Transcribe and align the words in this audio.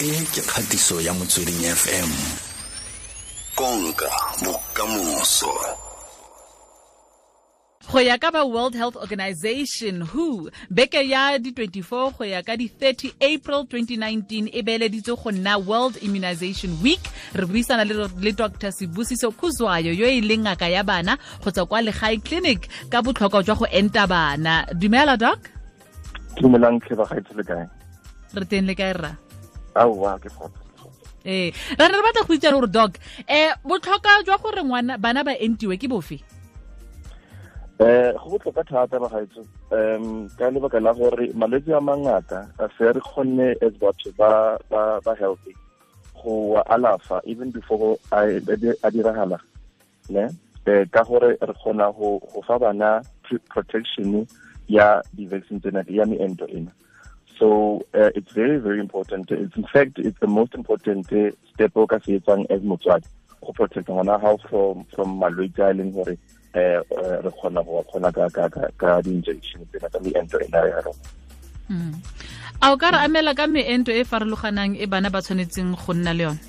e 0.00 0.24
ke 0.32 0.40
kgatiso 0.40 0.96
ya 1.00 1.12
motsweding 1.12 1.60
fm 1.76 2.08
konka 3.54 4.08
bokamoso. 4.40 5.52
Go 7.92 8.00
ya 8.00 8.16
ka 8.16 8.30
ba 8.32 8.46
world 8.48 8.72
health 8.72 8.96
organization 8.96 10.00
who 10.00 10.48
beke 10.72 11.04
ya 11.04 11.36
di-24 11.36 12.16
go 12.16 12.24
ya 12.24 12.40
ka 12.40 12.56
di-30 12.56 13.12
april 13.20 13.68
2019 13.68 14.48
e 14.48 14.62
beeleditswe 14.64 15.20
go 15.20 15.30
nna 15.30 15.60
world 15.60 16.00
immunization 16.00 16.80
week. 16.80 17.04
Re 17.36 17.44
buisana 17.44 17.84
le, 17.84 18.08
le 18.08 18.32
dr 18.32 18.72
Sibusiso 18.72 19.28
Kuzwayo 19.36 19.92
yo 19.92 20.08
e 20.08 20.24
leng 20.24 20.48
ngaka 20.48 20.68
ya 20.68 20.80
bana 20.80 21.18
go 21.44 21.50
tswa 21.50 21.66
kwa 21.66 21.82
legae 21.84 22.16
clinic 22.24 22.72
ka 22.88 23.02
botlhokwa 23.02 23.42
jwa 23.42 23.54
go 23.54 23.66
enta 23.68 24.06
bana. 24.08 24.64
Dumela 24.72 25.20
doc? 25.20 25.44
Dumelang 26.40 26.80
tlhebagaetse 26.80 27.36
le 27.36 27.44
kae? 27.44 27.68
Re 28.32 28.44
teng 28.48 28.64
le 28.64 28.72
kae 28.72 28.96
rra 28.96 29.12
aowa 29.80 30.18
ke 30.20 30.28
fota 30.28 30.60
ee 31.24 31.52
re 31.78 31.88
re 31.88 32.02
batla 32.04 32.24
go 32.26 32.34
itsa 32.34 32.52
gore 32.52 32.66
dog 32.68 32.92
um 33.28 33.52
botlhokwa 33.68 34.22
jwa 34.24 34.38
gore 34.38 34.62
ngwana 34.64 34.98
bana 34.98 35.24
ba 35.24 35.32
entiwe 35.38 35.76
ke 35.76 35.88
bofe? 35.88 36.20
Um 37.80 38.12
go 38.16 38.38
botlhokwa 38.38 38.64
thata 38.64 38.96
bagaetso 39.00 39.44
um 39.72 40.28
ka 40.38 40.50
lebaka 40.50 40.80
la 40.80 40.92
gore 40.92 41.32
malwetse 41.34 41.72
a 41.76 41.80
mangata 41.80 42.48
a 42.58 42.68
se 42.78 42.92
re 42.92 43.00
kgonne 43.00 43.56
as 43.60 43.74
batho 43.80 44.12
ba 44.16 44.58
ba 44.70 45.00
ba 45.04 45.14
healthy 45.14 45.54
go 46.16 46.56
wa 46.56 46.62
alafa 46.68 47.20
even 47.24 47.50
before 47.50 47.98
a 48.12 48.40
diragala 48.90 49.40
ne? 50.08 50.24
Um 50.66 50.86
ka 50.92 51.04
gore 51.04 51.36
re 51.40 51.54
kgona 51.60 51.92
go 51.92 52.20
fa 52.46 52.58
bana 52.58 53.02
protection 53.48 54.26
ya 54.68 55.02
di-vaccine 55.12 55.60
tsena 55.60 55.84
ya 55.88 56.06
meento 56.06 56.46
ena 56.46 56.70
so 57.40 57.80
uh, 57.96 58.10
it's 58.14 58.32
very 58.32 58.58
very 58.60 58.78
important. 58.78 59.30
It's 59.32 59.56
in 59.56 59.64
fact 59.72 59.98
it's 59.98 60.20
the 60.20 60.28
most 60.28 60.54
important 60.54 61.10
uh, 61.12 61.32
step 61.52 61.72
o 61.74 61.86
ka 61.88 61.98
se 62.04 62.20
etsang 62.20 62.44
as 62.52 62.60
motswadi 62.60 63.08
go 63.40 63.52
protect 63.56 63.88
ngwana 63.88 64.20
gago 64.20 64.38
from 64.48 64.84
from 64.92 65.16
malwetse 65.16 65.64
a 65.64 65.72
e 65.72 65.76
leng 65.80 65.92
gore 65.96 66.14
eh 66.54 66.78
re 67.24 67.30
kgona 67.32 67.64
go 67.64 67.80
kgona 67.88 68.12
ka 68.76 69.00
di-injection 69.00 69.64
tsena 69.72 69.88
ka 69.88 69.98
meento 70.04 70.36
ena 70.44 70.60
ya 70.68 70.84
rona. 70.84 71.04
A 72.60 72.72
o 72.72 72.76
ka 72.76 72.92
re 72.92 72.98
amela 73.08 73.32
ka 73.32 73.48
meento 73.48 73.88
e 73.88 74.04
farologanang 74.04 74.76
e 74.76 74.84
bana 74.84 75.08
ba 75.08 75.24
tshwanetseng 75.24 75.72
go 75.80 75.96
nna 75.96 76.12
le 76.12 76.22
yone 76.28 76.40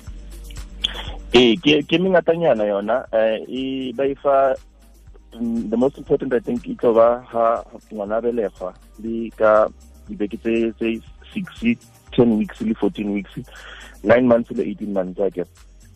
ee 1.32 1.56
ke 1.56 1.96
mengatanyana 1.96 2.68
yona. 2.68 3.08
Um 3.16 3.96
ba 3.96 4.04
ifa 4.04 4.36
the 5.40 5.76
most 5.76 5.96
important 5.96 6.28
i 6.34 6.40
think 6.44 6.60
e 6.68 6.76
tlo 6.76 6.92
ba 6.92 7.24
ha 7.32 7.64
ngwana 7.88 8.20
belegwa 8.20 8.76
le 9.00 9.32
ka 9.32 9.64
dibeke 10.08 10.36
tse 10.36 10.72
tse 10.78 11.02
six 11.32 11.78
ten 12.12 12.38
weeks 12.38 12.60
le 12.60 12.74
fourteen 12.74 13.12
weeks 13.12 13.38
nine 14.04 14.26
months 14.26 14.50
le 14.50 14.62
eighteen 14.62 14.92
months 14.92 15.20
a 15.20 15.30
ke 15.30 15.44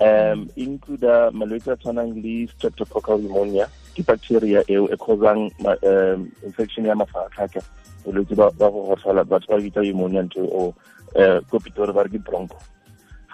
um 0.00 0.48
include 0.56 1.08
malwetse 1.32 1.72
a 1.72 1.76
tshwanang 1.76 2.14
le 2.22 2.46
streptococcal 2.52 3.18
pneumonia 3.18 3.66
ke 3.94 4.02
bacteria 4.06 4.62
eo 4.68 4.88
e 4.92 4.96
causang 4.96 5.50
um, 5.64 6.30
infection 6.44 6.86
ya 6.86 6.94
mafatlha 6.94 7.62
bolwetse 8.04 8.34
ba 8.34 8.50
go 8.50 8.86
gotlhola 8.88 9.24
batho 9.24 9.52
ba 9.52 9.60
bitsa 9.60 9.80
pneumonia 9.80 10.22
nto 10.22 10.44
o 10.44 10.74
um 11.14 11.41
ko 11.50 11.58
pitori 11.58 11.92
ba 11.92 12.02
re 12.02 12.10
ke 12.10 12.18
bronco 12.18 12.56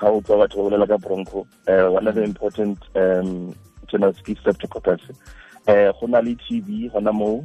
ga 0.00 0.10
o 0.10 0.20
tswa 0.20 0.38
batho 0.38 0.56
ba 0.56 0.62
bolela 0.62 0.86
ka 0.86 0.98
bronco 0.98 1.46
um 1.68 1.92
one 1.94 2.08
of 2.08 2.14
the 2.14 2.22
important 2.22 2.78
um 2.94 3.54
tsena 3.88 4.12
ke 4.12 4.34
streptococcus. 4.40 5.02
Um 5.68 5.92
go 6.00 6.06
na 6.06 6.20
le 6.20 6.34
tb 6.34 6.90
gona 6.92 7.12
moo 7.12 7.44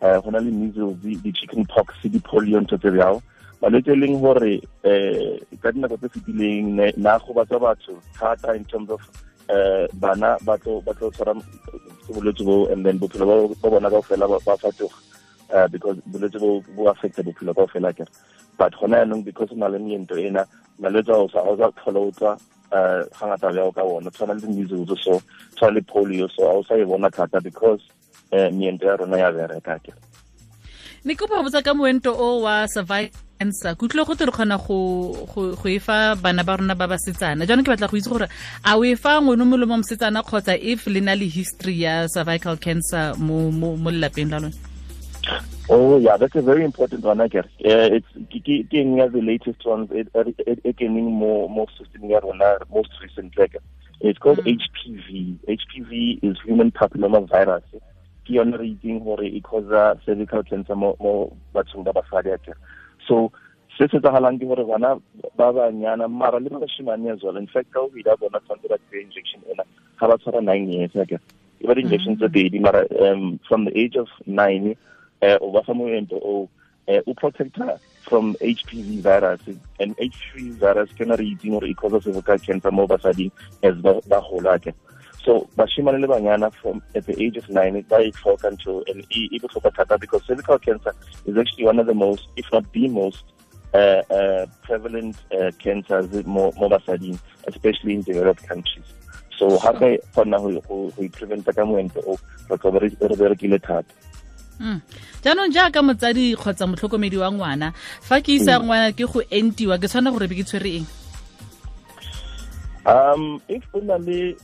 um 0.00 0.20
go 0.22 0.30
na 0.30 0.38
le 0.38 0.50
measles 0.50 0.96
di-chicken 1.02 1.64
pox 1.66 1.94
di-polio 2.04 2.60
ntho 2.60 2.76
tse 2.78 2.90
malwetse 3.60 3.94
leng 3.94 4.20
gore 4.20 4.60
um 4.84 5.58
ka 5.60 5.72
dinako 5.72 5.96
tse 5.96 6.08
fetileng 6.08 6.80
na 6.96 7.18
batho 7.18 7.92
thata 8.18 8.54
in 8.56 8.64
terms 8.64 8.90
of 8.90 9.00
uh, 9.50 9.86
bana 9.94 10.38
ba 10.44 10.56
tlo 10.58 10.80
tshwara 10.84 11.34
bolwetse 12.08 12.44
bo 12.44 12.66
and 12.72 12.84
then 12.86 12.98
bophelo 12.98 13.48
ba 13.62 13.70
bona 13.70 13.90
kao 13.90 14.02
fela 14.02 14.28
ba 14.28 14.38
fatoga 14.40 14.88
uh, 15.52 15.68
because 15.68 15.96
bolwetse 16.06 16.38
bo 16.40 16.62
bo 16.76 16.90
affecta 16.90 17.22
bophelo 17.22 17.54
kao 17.54 17.66
fela 17.66 17.92
but 18.58 18.72
gona 18.74 19.24
because 19.24 19.52
o 19.52 19.56
na 19.56 19.68
le 19.68 19.78
meento 19.78 20.16
ena 20.16 20.46
malwetse 20.80 21.10
ao 21.10 21.28
sa 21.28 21.44
sa 21.56 21.70
tlhola 21.70 22.00
o 22.00 22.10
tswa 22.10 22.32
um 22.72 23.04
ga 23.12 23.26
ngata 23.26 23.72
ka 23.74 23.82
bona. 23.84 24.10
Tshwana 24.10 24.34
le 24.34 24.46
measles 24.48 24.88
so 25.02 25.20
tshwana 25.56 25.74
le 25.74 25.80
polio 25.82 26.28
so 26.30 26.48
a 26.48 26.54
o 26.54 26.62
sa 26.62 26.74
e 26.74 26.84
bona 26.84 27.10
thata 27.10 27.40
because 27.40 27.80
meento 28.32 28.86
ya 28.86 28.96
rona 28.96 29.18
ya 29.18 29.32
bereka 29.32 29.78
kere 29.78 29.98
ne 31.04 31.14
ke 31.14 31.26
go 31.26 31.42
botsa 31.42 31.64
ka 31.64 31.74
moento 31.74 32.12
o 32.12 32.42
wa 32.44 32.66
cervical 32.68 33.10
cancer 33.40 33.74
ke 33.74 33.82
utlwile 33.88 34.06
go 34.06 34.14
te 34.14 34.26
re 34.28 34.32
kgona 34.32 34.58
go 34.60 35.68
e 35.68 35.78
fa 35.78 36.14
bana 36.14 36.44
ba 36.44 36.56
rona 36.60 36.74
ba 36.74 36.86
basetsana 36.86 37.48
jaanong 37.48 37.64
ke 37.64 37.72
batla 37.72 37.88
go 37.88 37.96
itse 37.96 38.10
gore 38.12 38.28
a 38.64 38.76
o 38.76 38.84
e 38.84 38.94
fa 38.94 39.20
ngwene 39.20 39.44
mo 39.48 39.56
mo 39.56 39.80
mosetsana 39.80 40.22
kgotsa 40.22 40.60
if 40.60 40.86
le 40.86 41.00
na 41.00 41.14
le 41.16 41.24
history 41.24 41.80
ya 41.80 42.06
cervical 42.08 42.56
cancer 42.56 43.16
mo 43.16 43.50
mo 43.50 43.90
lelapeng 43.90 44.30
la 44.30 44.38
lone 44.44 44.70
Oh 45.68 45.98
yeah, 45.98 46.16
that's 46.16 46.34
a 46.34 46.42
very 46.42 46.64
important 46.64 47.04
one, 47.04 47.20
I 47.20 47.28
guess. 47.28 47.44
Uh, 47.64 47.94
it's 47.94 48.08
getting 48.42 48.96
the 48.96 49.20
latest 49.22 49.64
ones. 49.64 49.90
It, 49.92 50.08
it, 50.14 50.60
it 50.64 50.76
getting 50.76 51.04
more 51.04 51.48
more 51.48 51.68
system 51.78 52.08
most 52.72 52.90
recent. 53.00 53.38
Like, 53.38 53.56
it's 54.00 54.18
called 54.18 54.38
mm. 54.38 54.58
HPV. 54.58 55.38
HPV 55.46 56.18
is 56.24 56.36
human 56.44 56.72
papilloma 56.72 57.28
virus. 57.28 57.62
Ke 58.24 58.36
yone 58.36 58.56
re 58.56 58.66
itseng 58.74 59.04
gore 59.04 59.26
e 59.26 59.40
causa 59.40 59.98
cervical 60.04 60.42
cancer 60.44 60.76
mo 60.76 60.96
bathong 61.54 61.84
ba 61.84 61.92
basadi. 61.92 62.36
So 63.06 63.32
se 63.78 63.88
se 63.88 63.98
tsagalang 63.98 64.38
ke 64.38 64.44
gore 64.46 64.64
bana 64.64 65.00
ba 65.36 65.52
banyana 65.52 66.08
mara 66.08 66.38
le 66.38 66.50
ba 66.50 66.60
bashimane 66.60 67.12
as 67.12 67.22
well. 67.22 67.36
In 67.36 67.46
fact, 67.46 67.72
ka 67.72 67.80
o 67.80 67.88
bona 67.88 68.40
tshwanetse 68.40 68.68
ba 68.68 68.76
injection 68.92 69.40
ena 69.50 69.64
ga 69.98 70.06
ba 70.08 70.18
tshwara 70.18 70.44
nine 70.44 70.68
years 70.68 70.94
ake. 70.96 71.18
E 71.60 71.66
ba 71.66 71.74
di-injection 71.74 72.16
tse 72.16 72.28
pedi 72.28 72.60
mara 72.60 72.84
um, 73.00 73.40
from 73.48 73.64
the 73.64 73.72
age 73.78 73.96
of 73.96 74.08
nine 74.26 74.76
uh, 75.22 75.38
o 75.40 75.50
ba 75.50 75.62
fa 75.62 75.72
moento 75.72 76.20
o 76.20 76.48
uh, 76.88 77.00
o 77.06 77.14
protector 77.14 77.78
from 78.02 78.34
HPV 78.40 79.00
virus 79.00 79.40
and 79.78 79.96
HPV 79.96 80.60
virus 80.60 80.90
ke 80.92 81.06
na 81.06 81.14
re 81.14 81.32
itseng 81.32 81.56
gore 81.56 81.68
e 81.70 81.74
causa 81.74 82.00
cervical 82.00 82.38
cancer 82.38 82.70
mo 82.70 82.86
basading 82.86 83.32
as 83.62 83.76
ba 83.80 84.20
gola 84.28 84.58
ke 84.58 84.74
so 85.24 85.48
bashimane 85.56 86.00
le 86.00 86.06
banyana 86.06 86.52
from 86.60 86.82
at 86.94 87.04
the 87.06 87.22
age 87.22 87.36
of 87.36 87.48
nine 87.48 87.84
ba 87.88 88.00
e 88.02 88.12
tlhoka 88.12 88.50
ntho 88.50 88.82
and 88.88 89.04
e 89.10 89.28
e 89.30 89.38
botlhokwa 89.38 89.70
thata 89.74 89.98
because 89.98 90.24
cervical 90.26 90.58
cancer 90.58 90.94
is 91.26 91.36
actually 91.36 91.64
one 91.64 91.78
of 91.78 91.86
the 91.86 91.94
most 91.94 92.28
if 92.36 92.46
not 92.52 92.64
the 92.72 92.88
most 92.88 93.24
uh, 93.74 94.02
uh, 94.10 94.46
prevalent 94.62 95.16
uh, 95.32 95.50
cancers 95.58 96.10
mo 96.26 96.50
basading 96.68 97.18
especially 97.46 97.94
in 97.94 98.02
developed 98.02 98.42
countries. 98.46 98.88
So 99.38 99.58
gape 99.58 100.00
kgona 100.12 100.38
go 100.40 100.92
e 100.98 101.08
preventa 101.08 101.54
ka 101.54 101.64
moento 101.64 102.00
o 102.06 102.18
re 102.50 102.56
tlo 102.58 102.70
re 102.78 103.16
berekile 103.16 103.58
thata. 103.60 103.94
Jaanong 105.24 105.52
jaaka 105.52 105.80
motsadi 105.80 106.36
kgotsa 106.36 106.66
motlhokomedi 106.66 107.16
wa 107.16 107.32
ngwana 107.32 107.72
fa 108.00 108.20
ke 108.20 108.36
isa 108.36 108.60
ngwana 108.60 108.92
ke 108.92 109.08
go 109.08 109.22
entiwa 109.24 109.80
ke 109.80 109.88
tshwana 109.88 110.12
gore 110.12 110.28
be 110.28 110.36
ke 110.36 110.44
tshwere 110.44 110.80
eng? 110.80 110.86
Um 112.84 113.40
if 113.48 113.64
o 113.72 113.80
na 113.80 113.96
le 113.96 114.36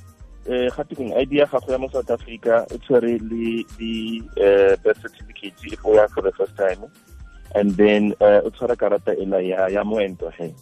um 0.48 0.68
gatekeng 0.70 1.12
id 1.18 1.32
ya 1.32 1.46
gago 1.46 1.72
ya 1.72 1.78
mo 1.78 1.88
south 1.88 2.10
africa 2.10 2.66
o 2.72 2.78
tshwere 2.78 3.18
le 3.18 3.64
the 3.78 4.22
uh, 4.38 4.76
birth 4.82 5.02
certificate 5.02 5.54
if 5.64 5.84
o 5.84 5.94
ya 5.94 6.06
for 6.08 6.22
the 6.22 6.32
first 6.32 6.56
time. 6.56 6.84
And 7.54 7.74
then 7.76 8.14
uh, 8.20 8.40
o 8.44 8.50
tshwara 8.50 8.76
karata 8.76 9.12
ela 9.18 9.40
ya 9.40 9.66
ya 9.68 9.84
moento 9.84 10.30
he 10.32 10.54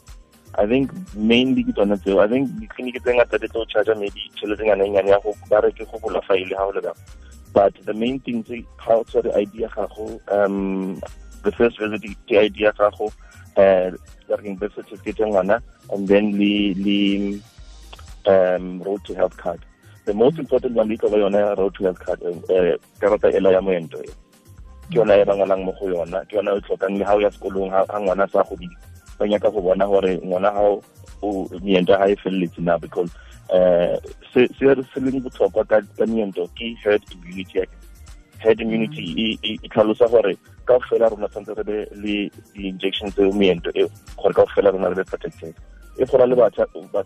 i 0.57 0.67
think 0.67 0.93
mainly 1.15 1.65
ke 1.65 1.75
tsona 1.75 1.97
tseo. 1.99 2.21
I 2.23 2.29
think 2.29 2.49
ditleliniki 2.61 3.01
tse 3.03 3.15
ngata 3.15 3.41
di 3.41 3.49
tlo 3.49 3.67
charge 3.69 3.95
maybe 3.99 4.31
tšhelete 4.37 4.65
nyana 4.65 4.89
nyane 4.89 5.11
ya 5.11 5.19
go 5.19 5.35
ba 5.51 5.61
re 5.61 5.73
ke 5.73 5.85
go 5.91 5.99
bola 5.99 6.21
faele 6.23 6.51
ga 6.51 6.65
o 6.65 6.71
le 6.71 6.95
but 7.53 7.75
the 7.87 7.95
main 7.95 8.19
thing 8.21 8.45
is 8.49 8.65
how 8.77 9.03
to 9.05 9.23
the 9.23 9.35
idea 9.37 9.69
gago 9.69 10.21
um 10.31 11.01
the 11.43 11.53
first 11.53 11.79
visit 11.79 12.03
the 12.29 12.39
idea 12.39 12.73
gago 12.73 13.11
uh 13.57 13.91
the 14.29 14.57
birth 14.59 14.75
certificate 14.75 15.27
ngwana 15.27 15.61
and 15.93 16.09
then 16.09 16.33
the 16.33 16.75
the 16.75 17.41
um 18.27 18.83
road 18.83 19.03
to 19.05 19.15
health 19.15 19.37
card 19.37 19.61
the 20.05 20.13
most 20.13 20.39
important 20.39 20.75
one 20.75 20.91
is 20.91 21.01
yona 21.01 21.57
road 21.57 21.75
to 21.75 21.85
health 21.85 21.99
card 21.99 22.23
uh 22.23 22.77
karata 23.01 23.33
ela 23.33 23.53
ya 23.53 23.61
moento 23.61 23.99
ke 23.99 24.13
yona 24.91 25.17
e 25.17 25.25
bangalang 25.25 25.65
mo 25.65 25.73
go 25.81 25.89
yona. 25.89 26.21
Ke 26.29 26.37
yona 26.37 26.57
e 26.57 26.61
tlhokang 26.61 26.99
le 26.99 27.05
ga 27.05 27.15
o 27.17 27.21
ya 27.21 27.31
sekolong 27.31 27.71
ga 27.71 27.99
ngwana 28.01 28.29
sa 28.31 28.45
godile 28.45 28.77
ba 29.19 29.27
nyaka 29.27 29.51
go 29.51 29.61
bona 29.61 29.87
gore 29.87 30.21
ngwana 30.21 30.53
ga 30.53 30.63
o 31.23 31.49
meento 31.63 31.97
ga 31.97 32.09
e 32.09 32.17
feleletse 32.17 32.61
na 32.61 32.77
because 32.77 33.11
um 33.49 33.97
se 34.33 35.01
leng 35.01 35.25
botlhokwa 35.25 35.65
ka 35.65 36.07
meento 36.07 36.49
ke 36.53 36.77
herd 36.85 37.03
immunity 37.17 37.65
herd 38.39 38.61
immunity 38.61 39.39
e 39.41 39.69
tlhalosa 39.73 40.09
gore 40.09 40.37
ka 40.69 40.79
fela 40.91 41.09
rona 41.09 41.29
tshwanetse 41.29 41.57
re 41.57 41.65
be 41.65 41.79
le 41.97 42.31
di-injection 42.53 43.09
tseo 43.09 43.33
meento 43.33 43.73
eo 43.73 43.89
gore 44.21 44.35
ka 44.37 44.45
fela 44.53 44.71
rona 44.71 44.93
re 44.93 45.01
be 45.01 45.05
protected. 45.05 45.55
E 45.97 46.05
gona 46.05 46.29
le 46.29 46.37
batho 46.37 46.69
ba 46.93 47.01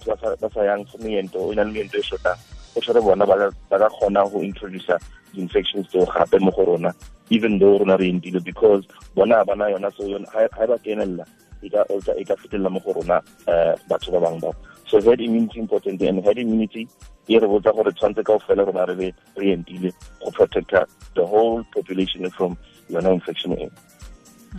sa 0.51 0.63
yang 0.67 0.83
meento 0.99 1.39
o 1.39 1.55
na 1.55 1.63
le 1.63 1.71
meento 1.71 1.95
e 1.95 2.03
shotang 2.03 2.58
o 2.79 2.81
tshwere 2.81 3.03
bona 3.03 3.27
ba 3.27 3.37
ka 3.71 3.89
kgona 3.91 4.23
go 4.31 4.41
introduce 4.43 4.95
di-infections 5.35 5.89
tseo 5.91 6.07
gape 6.07 6.39
mo 6.41 6.51
go 6.55 6.65
rona 6.65 6.95
even 7.31 7.59
though 7.59 7.79
rona 7.79 7.97
re 7.99 8.09
entile 8.09 8.41
because 8.41 8.87
bona 9.15 9.45
ba 9.45 9.55
na 9.57 9.67
yona 9.75 9.91
so 9.97 10.07
ga 10.07 10.67
ba 10.67 10.79
kenelela 10.79 11.27
e 11.63 11.69
ka 11.69 11.83
e 11.91 12.01
ka- 12.01 12.17
e 12.17 12.25
ka 12.25 12.35
fetelela 12.39 12.71
mo 12.71 12.81
go 12.81 12.93
rona 12.93 13.19
um 13.51 13.75
batho 13.91 14.13
ba 14.15 14.21
bangwe 14.23 14.41
bao 14.41 14.55
so 14.87 15.01
herd 15.01 15.21
immunity 15.21 15.59
important 15.59 16.01
and 16.03 16.25
herd 16.25 16.39
immunity 16.39 16.89
e 17.29 17.39
re 17.39 17.47
botsa 17.47 17.75
gore 17.75 17.93
tshwanetse 17.93 18.25
kao 18.25 18.39
fela 18.39 18.65
rona 18.65 18.87
re 18.87 18.95
be 18.95 19.09
re 19.37 19.53
entile 19.53 19.93
go 20.23 20.31
protecta 20.31 20.87
the 21.15 21.25
whole 21.27 21.65
population 21.75 22.31
from 22.31 22.57
yona 22.91 23.13
infection 23.13 23.53
eo. 23.59 23.71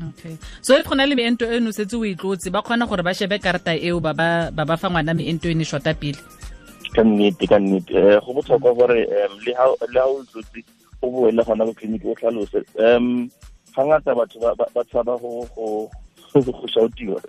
Okay. 0.10 0.38
So 0.62 0.77
e 0.77 0.83
go 0.83 0.94
le 0.95 1.16
meento 1.16 1.50
eno 1.50 1.71
setse 1.71 1.98
o 1.98 2.06
e 2.06 2.13
tlotse 2.16 2.51
ba 2.51 2.62
kgona 2.62 2.86
gore 2.86 3.01
ba 3.01 3.13
shebe 3.13 3.39
karata 3.42 3.74
eo 3.74 4.00
ba 4.00 4.13
ba 4.13 4.77
fa 4.77 4.89
ngwana 4.89 5.18
meento 5.18 5.50
ene 5.50 5.66
shota 5.66 5.94
pele 5.98 6.21
ka 6.95 7.03
nnete 7.03 7.47
ka 7.47 7.59
nnete. 7.59 7.95
Um 7.95 8.21
go 8.25 8.33
botlhokwa 8.41 8.74
gore 8.77 9.00
um 9.06 9.39
le 9.45 9.53
ha 9.53 9.65
o 9.69 9.75
tlotse 10.24 10.63
o 11.01 11.09
boele 11.12 11.44
gona 11.44 11.74
clinic 11.74 12.06
o 12.06 12.15
tlhalose 12.15 12.63
um 12.80 13.30
ga 13.75 13.83
ngata 13.86 14.15
batho 14.15 14.39
ba- 14.39 14.56
ba 14.56 14.65
ba 14.74 14.83
tshaba 14.83 15.18
go 15.21 15.45
go 15.56 15.89
go 16.33 16.68
shoutiwa. 16.68 17.21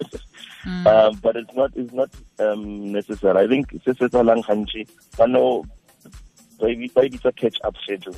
Um 0.86 1.18
but 1.22 1.36
it's 1.36 1.54
not 1.54 1.70
it's 1.76 1.92
not 1.92 2.10
um 2.38 2.92
necessary. 2.92 3.44
I 3.44 3.48
think 3.48 3.70
se 3.84 3.92
se 3.94 4.08
tsalang 4.08 4.42
gantši 4.44 4.86
ba 5.16 5.26
no 5.26 5.62
ba 6.58 6.66
bitsa 6.68 7.32
catch 7.36 7.58
up 7.64 7.76
schedule. 7.82 8.16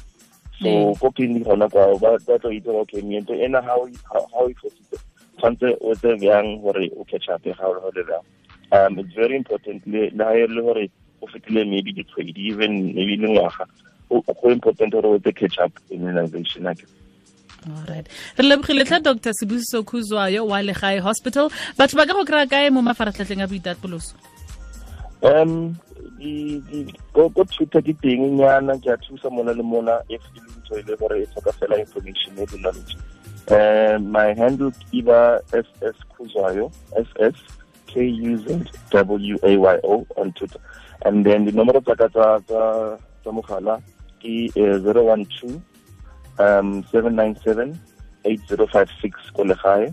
So 0.62 0.68
Mm. 0.68 0.98
ko 1.00 1.10
clinic 1.10 1.42
gona 1.44 1.66
kwao 1.68 1.98
ba 2.00 2.18
tlo 2.38 2.50
itse 2.54 2.68
okay 2.70 3.02
meento 3.02 3.34
ena 3.34 3.60
ha 3.62 3.74
o 3.74 3.86
ha- 4.12 4.26
ha 4.32 4.38
o 4.42 4.48
e 4.48 4.54
fositse 4.54 4.96
tshwanetse 5.38 5.76
o 5.80 5.94
tse 5.94 6.16
bjang 6.22 6.62
gore 6.62 6.86
o 6.96 7.04
catch 7.04 7.28
up 7.28 7.42
ga 7.42 7.66
o 7.66 7.90
le 7.94 8.02
bjang. 8.04 8.24
Um 8.72 8.98
it's 8.98 9.12
very 9.14 9.36
important 9.36 9.82
le 9.86 10.10
ha 10.18 10.32
le 10.46 10.62
gore 10.62 10.88
o 11.22 11.26
fetile 11.26 11.64
maybe 11.64 11.92
dikgwedi 11.92 12.48
even 12.50 12.92
maybe 12.94 13.16
le 13.16 13.28
ngwaga 13.28 13.64
go 14.10 14.50
important 14.50 14.92
gore 14.92 15.08
o 15.08 15.18
tse 15.18 15.32
catch 15.32 15.58
up 15.64 15.72
immunization 15.90 16.66
ake 16.66 16.86
alright 17.70 18.06
re 18.38 18.44
lebogile 18.48 18.84
tlha 18.84 19.00
dr 19.00 19.32
sebusiso 19.38 19.82
khuzwayo 19.82 20.46
wa 20.46 20.62
legae 20.62 20.98
hospital. 20.98 21.50
Batho 21.78 21.96
ba 21.96 22.06
ka 22.06 22.12
go 22.12 22.24
kry-a 22.24 22.46
kae 22.46 22.70
mo 22.70 22.82
mafaratlhatlheng 22.82 23.42
a 23.42 23.46
boitapoloso? 23.46 24.14
Um 25.22 25.78
ko 27.14 27.30
thuta 27.46 27.78
ke 27.82 27.94
teng 28.02 28.38
nyana 28.38 28.78
ke 28.82 28.90
a 28.90 28.96
thusa 28.98 29.30
mona 29.30 29.54
le 29.54 29.62
mona 29.62 30.02
if 30.08 30.22
e 30.34 30.40
le 30.42 30.50
ntho 30.58 30.78
e 30.78 30.82
le 30.86 30.96
gore 30.96 31.22
e 31.22 31.26
tlhoka 31.30 31.52
fela 31.58 31.78
information 31.78 32.38
e 32.38 32.46
le 32.50 32.58
knowledge 32.58 32.96
um 33.50 34.10
my 34.10 34.34
handle 34.34 34.70
ke 34.70 35.02
ba 35.06 35.38
ss 35.54 35.96
khuzwayo 36.14 36.70
ss 36.94 37.61
k 37.92 38.00
u 38.00 38.36
z 38.40 38.46
w 38.90 39.36
a 39.42 39.52
y 39.56 39.78
o 39.84 40.04
on 40.16 40.32
twitter. 40.32 40.60
And 41.04 41.24
then 41.26 41.46
dinomoro 41.46 41.80
tsa 41.84 41.94
ka 41.96 42.08
tsa 42.08 42.40
tsa 42.48 42.62
tsa 43.22 43.30
mogala 43.30 43.76
ke 44.20 44.48
eh, 44.56 44.76
012 44.80 45.60
um 46.40 46.82
797 46.88 47.76
8056 48.24 49.36
ko 49.36 49.44
legae 49.44 49.92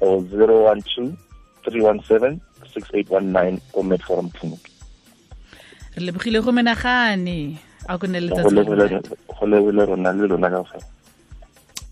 or 0.00 0.20
012 0.28 1.16
317 1.64 2.40
6819 2.74 3.60
ko 3.72 3.82
medforum 3.82 4.28
clinic. 4.36 4.62
Re 5.96 6.00
lebogile 6.04 6.42
go 6.44 6.52
menagane 6.52 7.56
a 7.88 7.98
go 7.98 8.06
letsatsi 8.06 8.52
le 8.52 8.60
lebole 8.60 8.84
monate. 8.88 9.08
go 9.38 9.44
lebole 9.46 9.82
rona 9.86 10.12
le 10.12 10.26
lona 10.28 10.50
ka 10.50 10.62
fela 10.70 10.93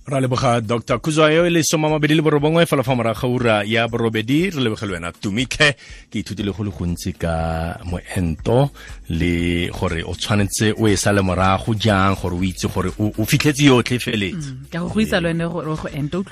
ra 0.07 0.21
leboga 0.21 0.61
dr. 0.61 0.99
Kuzayo 0.99 1.47
e 1.47 1.51
le 1.51 1.63
soma 1.63 1.89
mabedi 1.89 2.15
le 2.15 2.23
borobongwe 2.23 2.67
fela 2.67 2.83
fa 2.83 2.95
moraga 2.95 3.27
ura 3.29 3.63
ya 3.65 3.89
borobedi. 3.89 4.51
Re 4.51 4.61
leboge 4.61 4.87
le 4.87 4.93
wena 4.93 5.13
tumitlhe 5.13 5.77
ke 6.11 6.19
ithutile 6.19 6.53
go 6.53 6.65
le 6.65 6.71
gontsi 6.71 7.13
ka 7.15 7.79
moento 7.85 8.71
le 9.09 9.71
gore 9.71 10.03
o 10.03 10.15
tshwanetse 10.15 10.75
o 10.79 10.89
e 10.89 10.97
sa 10.97 11.13
le 11.13 11.23
morago 11.23 11.75
jang 11.75 12.17
gore 12.17 12.35
o 12.35 12.43
itse 12.43 12.67
gore 12.69 12.91
o 12.99 13.25
fitlhetse 13.25 13.65
yotlhe 13.65 13.99
feletse 13.99 14.71
ka 14.71 14.81
go 14.81 14.99
le 14.99 15.47
gore 15.49 16.25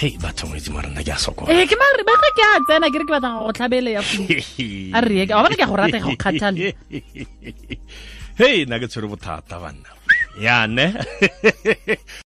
hei 0.00 0.18
batho 0.18 0.48
marena 0.48 1.02
ke 1.06 1.12
a 1.12 1.18
sokola. 1.18 1.48
Ee 1.54 1.66
ke 1.70 1.76
mare 1.78 2.02
ba 2.02 2.14
ke 2.18 2.42
a 2.42 2.58
tsena 2.66 2.90
ke 2.90 2.98
re 2.98 3.04
ke 3.06 3.12
batla 3.14 3.30
go 3.38 3.52
tlhabele 3.54 3.90
ya 3.94 4.02
flu 4.02 4.24
a 4.92 5.00
re 5.06 5.14
ye 5.20 5.24
wa 5.30 5.42
bona 5.46 5.56
ke 5.56 5.66
go 5.70 5.76
rata 5.78 5.98
go 6.02 6.10
kgathala 6.18 6.58
hei 8.40 8.64
nna 8.66 8.80
ke 8.82 8.86
tshwere 8.90 9.06
bothata 9.06 9.62
banna. 9.62 9.90
Yane 10.34 10.86